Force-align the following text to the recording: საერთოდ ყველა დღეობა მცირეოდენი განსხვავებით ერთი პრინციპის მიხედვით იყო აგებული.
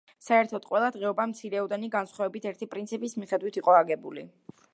საერთოდ 0.27 0.63
ყველა 0.69 0.87
დღეობა 0.95 1.27
მცირეოდენი 1.33 1.91
განსხვავებით 1.97 2.49
ერთი 2.53 2.71
პრინციპის 2.73 3.15
მიხედვით 3.21 3.61
იყო 3.63 3.79
აგებული. 3.83 4.27